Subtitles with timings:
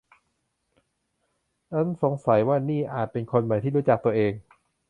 [1.69, 4.33] ฉันสงสัยว่านี่อาจเป็นคนใหม่ที่รู้จักตัวเอง